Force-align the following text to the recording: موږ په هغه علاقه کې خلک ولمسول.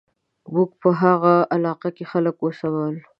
موږ 0.53 0.69
په 0.81 0.89
هغه 1.01 1.35
علاقه 1.53 1.89
کې 1.95 2.03
خلک 2.11 2.35
ولمسول. 2.39 2.95